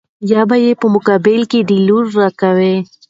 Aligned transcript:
يا 0.31 0.41
به 0.49 0.55
يې 0.63 0.71
په 0.81 0.87
مقابل 0.95 1.41
کې 1.51 1.59
دې 1.69 1.77
لور 1.87 2.05
را 2.19 2.27
کوې. 2.41 2.75